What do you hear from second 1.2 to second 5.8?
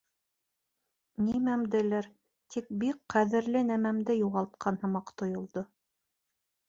Нимәмделер, тик бик ҡәҙерле нәмәмде, юғалтҡан һымаҡ тойолдо.